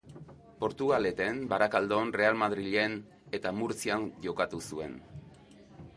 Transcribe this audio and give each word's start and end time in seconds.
Portugaleten, 0.61 1.41
Barakaldon, 1.51 2.15
Real 2.21 2.39
Madrilen 2.45 2.97
eta 3.41 3.55
Murtzian 3.61 4.09
jokatu 4.25 4.67
zuen. 4.71 5.01